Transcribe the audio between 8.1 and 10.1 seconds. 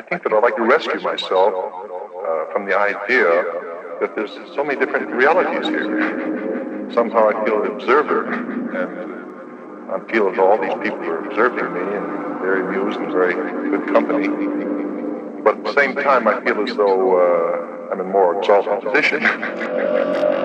and I